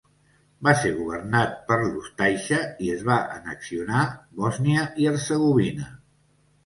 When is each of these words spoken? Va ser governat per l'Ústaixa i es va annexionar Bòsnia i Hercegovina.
Va 0.67 0.71
ser 0.83 0.93
governat 1.01 1.51
per 1.67 1.77
l'Ústaixa 1.83 2.59
i 2.87 2.91
es 2.95 3.03
va 3.11 3.17
annexionar 3.37 4.01
Bòsnia 4.41 4.87
i 5.05 5.11
Hercegovina. 5.13 5.93